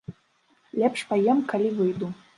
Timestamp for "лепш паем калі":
0.83-1.69